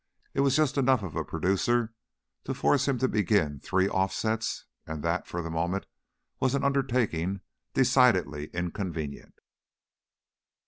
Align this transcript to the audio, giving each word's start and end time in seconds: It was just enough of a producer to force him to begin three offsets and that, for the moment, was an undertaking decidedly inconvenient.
It 0.33 0.39
was 0.41 0.55
just 0.55 0.79
enough 0.79 1.03
of 1.03 1.15
a 1.15 1.23
producer 1.23 1.93
to 2.45 2.55
force 2.55 2.87
him 2.87 2.97
to 2.97 3.07
begin 3.07 3.59
three 3.59 3.87
offsets 3.87 4.65
and 4.87 5.03
that, 5.03 5.27
for 5.27 5.43
the 5.43 5.51
moment, 5.51 5.85
was 6.39 6.55
an 6.55 6.63
undertaking 6.63 7.41
decidedly 7.75 8.47
inconvenient. 8.47 9.35